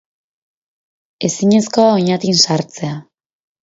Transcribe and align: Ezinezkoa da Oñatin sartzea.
Ezinezkoa 1.29 1.87
da 1.91 2.01
Oñatin 2.01 2.43
sartzea. 2.47 2.95